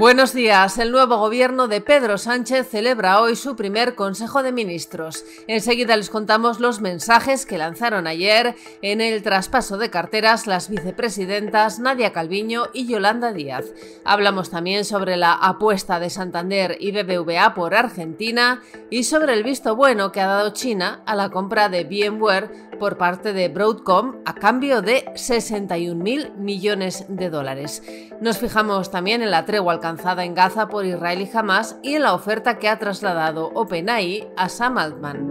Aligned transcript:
Buenos 0.00 0.32
días. 0.32 0.78
El 0.78 0.92
nuevo 0.92 1.18
gobierno 1.18 1.68
de 1.68 1.82
Pedro 1.82 2.16
Sánchez 2.16 2.70
celebra 2.70 3.20
hoy 3.20 3.36
su 3.36 3.54
primer 3.54 3.94
Consejo 3.94 4.42
de 4.42 4.50
Ministros. 4.50 5.26
Enseguida 5.46 5.94
les 5.94 6.08
contamos 6.08 6.58
los 6.58 6.80
mensajes 6.80 7.44
que 7.44 7.58
lanzaron 7.58 8.06
ayer 8.06 8.56
en 8.80 9.02
el 9.02 9.22
traspaso 9.22 9.76
de 9.76 9.90
carteras 9.90 10.46
las 10.46 10.70
vicepresidentas 10.70 11.80
Nadia 11.80 12.14
Calviño 12.14 12.68
y 12.72 12.86
Yolanda 12.86 13.34
Díaz. 13.34 13.66
Hablamos 14.02 14.48
también 14.48 14.86
sobre 14.86 15.18
la 15.18 15.34
apuesta 15.34 16.00
de 16.00 16.08
Santander 16.08 16.78
y 16.80 16.92
BBVA 16.92 17.52
por 17.52 17.74
Argentina 17.74 18.62
y 18.88 19.04
sobre 19.04 19.34
el 19.34 19.44
visto 19.44 19.76
bueno 19.76 20.12
que 20.12 20.22
ha 20.22 20.26
dado 20.28 20.54
China 20.54 21.02
a 21.04 21.14
la 21.14 21.28
compra 21.28 21.68
de 21.68 21.84
VMware 21.84 22.69
por 22.80 22.96
parte 22.96 23.32
de 23.32 23.48
Broadcom 23.48 24.16
a 24.24 24.34
cambio 24.34 24.82
de 24.82 25.04
61 25.14 26.02
mil 26.02 26.32
millones 26.36 27.04
de 27.08 27.30
dólares. 27.30 27.82
Nos 28.20 28.38
fijamos 28.38 28.90
también 28.90 29.22
en 29.22 29.30
la 29.30 29.44
tregua 29.44 29.74
alcanzada 29.74 30.24
en 30.24 30.34
Gaza 30.34 30.66
por 30.68 30.84
Israel 30.84 31.20
y 31.20 31.36
Hamas 31.36 31.76
y 31.82 31.94
en 31.94 32.02
la 32.02 32.14
oferta 32.14 32.58
que 32.58 32.68
ha 32.68 32.80
trasladado 32.80 33.52
OpenAI 33.54 34.28
a 34.36 34.48
Sam 34.48 34.78
Altman. 34.78 35.29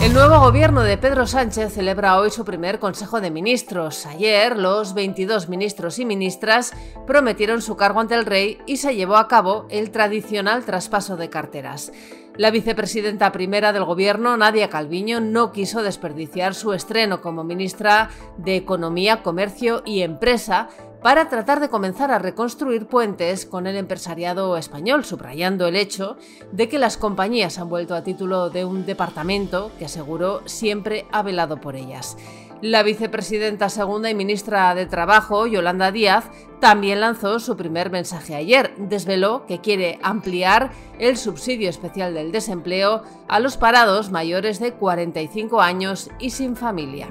El 0.00 0.14
nuevo 0.14 0.40
gobierno 0.40 0.82
de 0.82 0.96
Pedro 0.96 1.26
Sánchez 1.26 1.74
celebra 1.74 2.18
hoy 2.18 2.30
su 2.30 2.42
primer 2.46 2.78
Consejo 2.78 3.20
de 3.20 3.30
Ministros. 3.30 4.06
Ayer, 4.06 4.56
los 4.56 4.94
22 4.94 5.50
ministros 5.50 5.98
y 5.98 6.06
ministras 6.06 6.72
prometieron 7.06 7.60
su 7.60 7.76
cargo 7.76 8.00
ante 8.00 8.14
el 8.14 8.24
rey 8.24 8.56
y 8.66 8.78
se 8.78 8.96
llevó 8.96 9.16
a 9.16 9.28
cabo 9.28 9.66
el 9.68 9.90
tradicional 9.90 10.64
traspaso 10.64 11.18
de 11.18 11.28
carteras. 11.28 11.92
La 12.34 12.50
vicepresidenta 12.50 13.30
primera 13.30 13.74
del 13.74 13.84
Gobierno, 13.84 14.38
Nadia 14.38 14.70
Calviño, 14.70 15.20
no 15.20 15.52
quiso 15.52 15.82
desperdiciar 15.82 16.54
su 16.54 16.72
estreno 16.72 17.20
como 17.20 17.44
ministra 17.44 18.08
de 18.38 18.56
Economía, 18.56 19.22
Comercio 19.22 19.82
y 19.84 20.00
Empresa 20.00 20.70
para 21.02 21.28
tratar 21.28 21.60
de 21.60 21.68
comenzar 21.68 22.10
a 22.10 22.18
reconstruir 22.18 22.86
puentes 22.86 23.46
con 23.46 23.66
el 23.66 23.76
empresariado 23.76 24.56
español, 24.56 25.04
subrayando 25.04 25.66
el 25.66 25.76
hecho 25.76 26.16
de 26.52 26.68
que 26.68 26.78
las 26.78 26.96
compañías 26.96 27.58
han 27.58 27.68
vuelto 27.68 27.94
a 27.94 28.02
título 28.02 28.50
de 28.50 28.64
un 28.64 28.84
departamento 28.84 29.70
que 29.78 29.86
aseguró 29.86 30.42
siempre 30.46 31.06
ha 31.10 31.22
velado 31.22 31.60
por 31.60 31.76
ellas. 31.76 32.16
La 32.62 32.82
vicepresidenta 32.82 33.70
segunda 33.70 34.10
y 34.10 34.14
ministra 34.14 34.74
de 34.74 34.84
Trabajo, 34.84 35.46
Yolanda 35.46 35.90
Díaz, 35.90 36.26
también 36.60 37.00
lanzó 37.00 37.40
su 37.40 37.56
primer 37.56 37.88
mensaje 37.90 38.34
ayer. 38.34 38.74
Desveló 38.76 39.46
que 39.46 39.62
quiere 39.62 39.98
ampliar 40.02 40.70
el 40.98 41.16
subsidio 41.16 41.70
especial 41.70 42.12
del 42.12 42.32
desempleo 42.32 43.02
a 43.28 43.40
los 43.40 43.56
parados 43.56 44.10
mayores 44.10 44.60
de 44.60 44.74
45 44.74 45.62
años 45.62 46.10
y 46.18 46.30
sin 46.30 46.54
familia. 46.54 47.08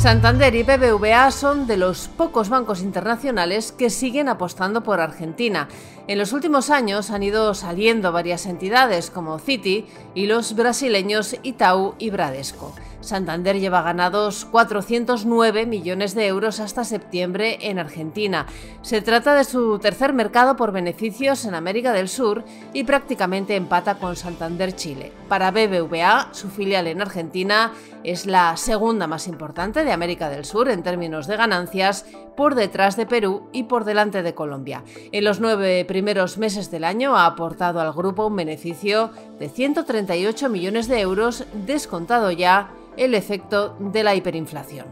Santander 0.00 0.54
y 0.54 0.62
BBVA 0.62 1.30
son 1.30 1.66
de 1.66 1.76
los 1.76 2.08
pocos 2.08 2.48
bancos 2.48 2.80
internacionales 2.80 3.70
que 3.70 3.90
siguen 3.90 4.30
apostando 4.30 4.82
por 4.82 4.98
Argentina. 4.98 5.68
En 6.06 6.18
los 6.18 6.32
últimos 6.32 6.70
años 6.70 7.10
han 7.10 7.22
ido 7.22 7.52
saliendo 7.52 8.10
varias 8.10 8.46
entidades 8.46 9.10
como 9.10 9.38
Citi 9.38 9.84
y 10.14 10.24
los 10.24 10.56
brasileños 10.56 11.36
Itaú 11.42 11.96
y 11.98 12.08
Bradesco. 12.08 12.74
Santander 13.00 13.58
lleva 13.58 13.82
ganados 13.82 14.44
409 14.44 15.66
millones 15.66 16.14
de 16.14 16.26
euros 16.26 16.60
hasta 16.60 16.84
septiembre 16.84 17.58
en 17.62 17.78
Argentina. 17.78 18.46
Se 18.82 19.00
trata 19.02 19.34
de 19.34 19.44
su 19.44 19.78
tercer 19.78 20.12
mercado 20.12 20.56
por 20.56 20.72
beneficios 20.72 21.44
en 21.44 21.54
América 21.54 21.92
del 21.92 22.08
Sur 22.08 22.44
y 22.72 22.84
prácticamente 22.84 23.56
empata 23.56 23.96
con 23.96 24.16
Santander 24.16 24.74
Chile. 24.76 25.12
Para 25.28 25.50
BBVA, 25.50 26.28
su 26.32 26.48
filial 26.48 26.86
en 26.86 27.00
Argentina 27.00 27.72
es 28.04 28.26
la 28.26 28.56
segunda 28.56 29.06
más 29.06 29.28
importante 29.28 29.84
de 29.84 29.92
América 29.92 30.28
del 30.28 30.44
Sur 30.44 30.68
en 30.68 30.82
términos 30.82 31.26
de 31.26 31.36
ganancias, 31.36 32.06
por 32.36 32.54
detrás 32.54 32.96
de 32.96 33.06
Perú 33.06 33.48
y 33.52 33.64
por 33.64 33.84
delante 33.84 34.22
de 34.22 34.34
Colombia. 34.34 34.82
En 35.12 35.24
los 35.24 35.40
nueve 35.40 35.84
primeros 35.84 36.38
meses 36.38 36.70
del 36.70 36.84
año 36.84 37.16
ha 37.16 37.26
aportado 37.26 37.80
al 37.80 37.92
grupo 37.92 38.26
un 38.26 38.36
beneficio 38.36 39.10
de 39.38 39.48
138 39.48 40.48
millones 40.48 40.88
de 40.88 41.00
euros, 41.00 41.44
descontado 41.66 42.30
ya 42.30 42.70
el 42.96 43.14
efecto 43.14 43.76
de 43.78 44.04
la 44.04 44.14
hiperinflación. 44.14 44.86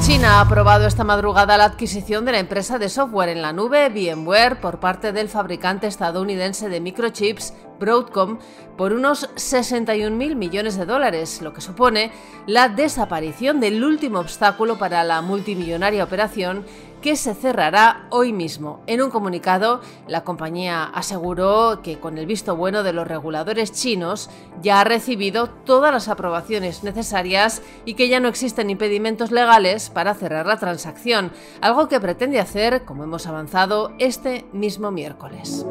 China 0.00 0.38
ha 0.38 0.40
aprobado 0.40 0.86
esta 0.86 1.04
madrugada 1.04 1.58
la 1.58 1.64
adquisición 1.64 2.24
de 2.24 2.32
la 2.32 2.38
empresa 2.38 2.78
de 2.78 2.88
software 2.88 3.28
en 3.28 3.42
la 3.42 3.52
nube 3.52 3.90
VMware 3.90 4.60
por 4.60 4.80
parte 4.80 5.12
del 5.12 5.28
fabricante 5.28 5.86
estadounidense 5.86 6.68
de 6.68 6.80
microchips 6.80 7.52
Broadcom 7.80 8.38
por 8.76 8.92
unos 8.92 9.28
61.000 9.34 10.36
millones 10.36 10.76
de 10.76 10.86
dólares, 10.86 11.42
lo 11.42 11.52
que 11.52 11.60
supone 11.60 12.12
la 12.46 12.68
desaparición 12.68 13.58
del 13.58 13.82
último 13.82 14.20
obstáculo 14.20 14.78
para 14.78 15.02
la 15.02 15.20
multimillonaria 15.22 16.04
operación 16.04 16.64
que 17.00 17.16
se 17.16 17.34
cerrará 17.34 18.06
hoy 18.10 18.32
mismo. 18.32 18.82
En 18.86 19.02
un 19.02 19.10
comunicado, 19.10 19.80
la 20.06 20.22
compañía 20.22 20.84
aseguró 20.84 21.80
que 21.82 21.98
con 21.98 22.18
el 22.18 22.26
visto 22.26 22.56
bueno 22.56 22.82
de 22.82 22.92
los 22.92 23.08
reguladores 23.08 23.72
chinos 23.72 24.30
ya 24.62 24.80
ha 24.80 24.84
recibido 24.84 25.48
todas 25.48 25.92
las 25.92 26.08
aprobaciones 26.08 26.84
necesarias 26.84 27.62
y 27.84 27.94
que 27.94 28.08
ya 28.08 28.20
no 28.20 28.28
existen 28.28 28.70
impedimentos 28.70 29.30
legales 29.30 29.90
para 29.90 30.14
cerrar 30.14 30.46
la 30.46 30.58
transacción, 30.58 31.32
algo 31.60 31.88
que 31.88 32.00
pretende 32.00 32.40
hacer, 32.40 32.84
como 32.84 33.04
hemos 33.04 33.26
avanzado, 33.26 33.92
este 33.98 34.44
mismo 34.52 34.90
miércoles. 34.90 35.64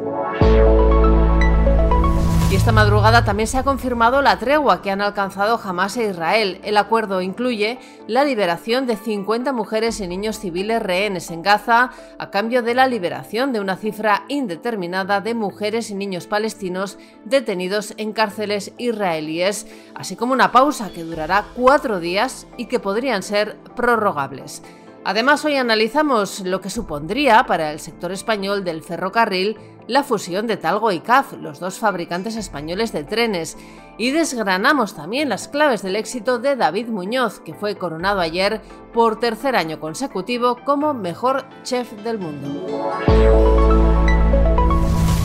Esta 2.60 2.72
madrugada 2.72 3.24
también 3.24 3.46
se 3.46 3.56
ha 3.56 3.62
confirmado 3.62 4.20
la 4.20 4.38
tregua 4.38 4.82
que 4.82 4.90
han 4.90 5.00
alcanzado 5.00 5.58
Hamas 5.64 5.96
e 5.96 6.10
Israel. 6.10 6.60
El 6.62 6.76
acuerdo 6.76 7.22
incluye 7.22 7.78
la 8.06 8.22
liberación 8.22 8.86
de 8.86 8.96
50 8.96 9.54
mujeres 9.54 9.98
y 9.98 10.06
niños 10.06 10.38
civiles 10.38 10.82
rehenes 10.82 11.30
en 11.30 11.40
Gaza 11.40 11.90
a 12.18 12.30
cambio 12.30 12.62
de 12.62 12.74
la 12.74 12.86
liberación 12.86 13.54
de 13.54 13.60
una 13.60 13.76
cifra 13.76 14.24
indeterminada 14.28 15.22
de 15.22 15.32
mujeres 15.32 15.90
y 15.90 15.94
niños 15.94 16.26
palestinos 16.26 16.98
detenidos 17.24 17.94
en 17.96 18.12
cárceles 18.12 18.72
israelíes, 18.76 19.66
así 19.94 20.14
como 20.14 20.34
una 20.34 20.52
pausa 20.52 20.90
que 20.90 21.02
durará 21.02 21.46
cuatro 21.56 21.98
días 21.98 22.46
y 22.58 22.66
que 22.66 22.78
podrían 22.78 23.22
ser 23.22 23.56
prorrogables. 23.74 24.62
Además, 25.04 25.44
hoy 25.44 25.56
analizamos 25.56 26.40
lo 26.40 26.60
que 26.60 26.68
supondría 26.68 27.44
para 27.46 27.72
el 27.72 27.80
sector 27.80 28.12
español 28.12 28.64
del 28.64 28.82
ferrocarril 28.82 29.56
la 29.90 30.04
fusión 30.04 30.46
de 30.46 30.56
Talgo 30.56 30.92
y 30.92 31.00
CAF, 31.00 31.32
los 31.32 31.58
dos 31.58 31.80
fabricantes 31.80 32.36
españoles 32.36 32.92
de 32.92 33.02
trenes, 33.02 33.58
y 33.98 34.12
desgranamos 34.12 34.94
también 34.94 35.28
las 35.28 35.48
claves 35.48 35.82
del 35.82 35.96
éxito 35.96 36.38
de 36.38 36.54
David 36.54 36.86
Muñoz, 36.86 37.40
que 37.40 37.54
fue 37.54 37.74
coronado 37.74 38.20
ayer 38.20 38.60
por 38.92 39.18
tercer 39.18 39.56
año 39.56 39.80
consecutivo 39.80 40.58
como 40.64 40.94
mejor 40.94 41.44
chef 41.64 41.90
del 42.04 42.18
mundo. 42.18 42.68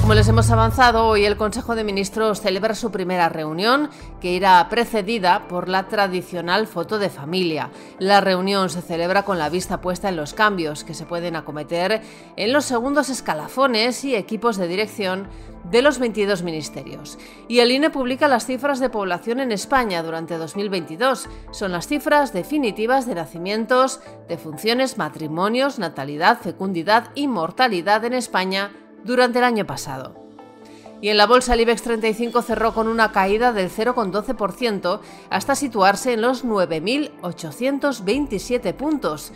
Como 0.05 0.13
les 0.13 0.27
hemos 0.27 0.51
avanzado, 0.51 1.07
hoy 1.07 1.25
el 1.25 1.35
Consejo 1.35 1.73
de 1.73 1.83
Ministros 1.83 2.39
celebra 2.39 2.75
su 2.75 2.91
primera 2.91 3.27
reunión, 3.27 3.89
que 4.21 4.33
irá 4.33 4.69
precedida 4.69 5.47
por 5.47 5.67
la 5.67 5.87
tradicional 5.87 6.67
foto 6.67 6.99
de 6.99 7.09
familia. 7.09 7.71
La 7.97 8.21
reunión 8.21 8.69
se 8.69 8.83
celebra 8.83 9.23
con 9.25 9.39
la 9.39 9.49
vista 9.49 9.81
puesta 9.81 10.07
en 10.07 10.15
los 10.15 10.35
cambios 10.35 10.83
que 10.83 10.93
se 10.93 11.07
pueden 11.07 11.35
acometer 11.35 12.03
en 12.35 12.53
los 12.53 12.65
segundos 12.65 13.09
escalafones 13.09 14.05
y 14.05 14.13
equipos 14.13 14.57
de 14.57 14.67
dirección 14.67 15.27
de 15.71 15.81
los 15.81 15.97
22 15.97 16.43
ministerios. 16.43 17.17
Y 17.47 17.57
el 17.57 17.71
INE 17.71 17.89
publica 17.89 18.27
las 18.27 18.45
cifras 18.45 18.79
de 18.79 18.91
población 18.91 19.39
en 19.39 19.51
España 19.51 20.03
durante 20.03 20.37
2022. 20.37 21.27
Son 21.49 21.71
las 21.71 21.87
cifras 21.87 22.31
definitivas 22.31 23.07
de 23.07 23.15
nacimientos, 23.15 24.01
de 24.27 24.37
funciones, 24.37 24.99
matrimonios, 24.99 25.79
natalidad, 25.79 26.39
fecundidad 26.39 27.09
y 27.15 27.27
mortalidad 27.27 28.05
en 28.05 28.13
España 28.13 28.69
durante 29.05 29.39
el 29.39 29.45
año 29.45 29.65
pasado. 29.65 30.13
Y 31.01 31.09
en 31.09 31.17
la 31.17 31.27
bolsa 31.27 31.53
el 31.53 31.59
IBEX 31.61 31.83
35 31.83 32.41
cerró 32.41 32.73
con 32.73 32.87
una 32.87 33.11
caída 33.11 33.53
del 33.53 33.69
0,12% 33.69 35.01
hasta 35.29 35.53
situarse 35.55 36.13
en 36.13 36.21
los 36.21 36.43
9.827 36.43 38.73
puntos. 38.73 39.31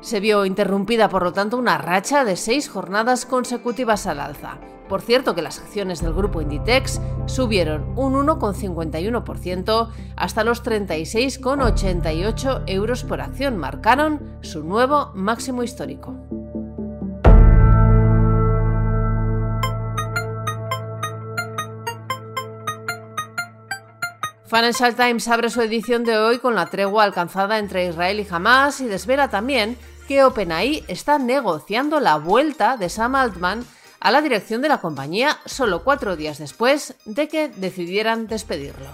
Se 0.00 0.18
vio 0.18 0.44
interrumpida, 0.44 1.08
por 1.08 1.22
lo 1.22 1.32
tanto, 1.32 1.56
una 1.56 1.78
racha 1.78 2.24
de 2.24 2.34
seis 2.36 2.68
jornadas 2.68 3.24
consecutivas 3.24 4.08
al 4.08 4.18
alza. 4.18 4.58
Por 4.88 5.00
cierto 5.00 5.36
que 5.36 5.42
las 5.42 5.60
acciones 5.60 6.02
del 6.02 6.12
grupo 6.12 6.42
Inditex 6.42 7.00
subieron 7.26 7.96
un 7.96 8.14
1,51% 8.14 9.90
hasta 10.16 10.42
los 10.44 10.64
36,88 10.64 12.64
euros 12.66 13.04
por 13.04 13.20
acción. 13.20 13.58
Marcaron 13.58 14.38
su 14.42 14.64
nuevo 14.64 15.12
máximo 15.14 15.62
histórico. 15.62 16.16
Financial 24.52 24.94
Times 24.94 25.28
abre 25.28 25.48
su 25.48 25.62
edición 25.62 26.04
de 26.04 26.18
hoy 26.18 26.38
con 26.38 26.54
la 26.54 26.66
tregua 26.66 27.04
alcanzada 27.04 27.58
entre 27.58 27.86
Israel 27.86 28.20
y 28.20 28.26
Hamas 28.30 28.82
y 28.82 28.84
desvela 28.84 29.28
también 29.28 29.78
que 30.06 30.24
OpenAI 30.24 30.84
está 30.88 31.18
negociando 31.18 32.00
la 32.00 32.16
vuelta 32.16 32.76
de 32.76 32.90
Sam 32.90 33.14
Altman 33.14 33.64
a 33.98 34.10
la 34.10 34.20
dirección 34.20 34.60
de 34.60 34.68
la 34.68 34.76
compañía 34.76 35.38
solo 35.46 35.82
cuatro 35.82 36.16
días 36.16 36.36
después 36.36 36.96
de 37.06 37.28
que 37.28 37.48
decidieran 37.48 38.26
despedirlo. 38.26 38.90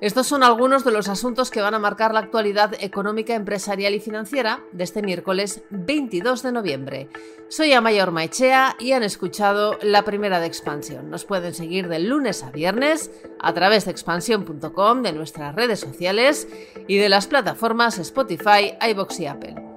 Estos 0.00 0.28
son 0.28 0.44
algunos 0.44 0.84
de 0.84 0.92
los 0.92 1.08
asuntos 1.08 1.50
que 1.50 1.60
van 1.60 1.74
a 1.74 1.80
marcar 1.80 2.14
la 2.14 2.20
actualidad 2.20 2.72
económica, 2.80 3.34
empresarial 3.34 3.94
y 3.94 4.00
financiera 4.00 4.60
de 4.70 4.84
este 4.84 5.02
miércoles 5.02 5.62
22 5.70 6.44
de 6.44 6.52
noviembre. 6.52 7.08
Soy 7.48 7.72
Amaya 7.72 8.04
Ormaechea 8.04 8.76
y 8.78 8.92
han 8.92 9.02
escuchado 9.02 9.76
la 9.82 10.04
primera 10.04 10.38
de 10.38 10.46
Expansión. 10.46 11.10
Nos 11.10 11.24
pueden 11.24 11.52
seguir 11.52 11.88
de 11.88 11.98
lunes 11.98 12.44
a 12.44 12.52
viernes 12.52 13.10
a 13.40 13.52
través 13.54 13.86
de 13.86 13.90
expansión.com, 13.90 15.02
de 15.02 15.12
nuestras 15.12 15.54
redes 15.56 15.80
sociales 15.80 16.46
y 16.86 16.98
de 16.98 17.08
las 17.08 17.26
plataformas 17.26 17.98
Spotify, 17.98 18.74
iBox 18.80 19.18
y 19.18 19.26
Apple. 19.26 19.67